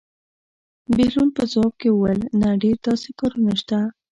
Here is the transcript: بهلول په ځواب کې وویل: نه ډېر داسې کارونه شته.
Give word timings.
بهلول 0.95 1.29
په 1.37 1.43
ځواب 1.51 1.73
کې 1.81 1.89
وویل: 1.91 2.21
نه 2.41 2.47
ډېر 2.61 2.77
داسې 2.87 3.09
کارونه 3.19 3.51
شته. 3.61 3.79